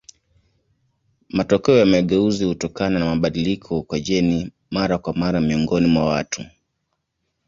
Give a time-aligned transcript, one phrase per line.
[1.29, 6.45] Matokeo ya mageuzi hutokana na mabadiliko kwa jeni mara kwa mara miongoni mwa watu.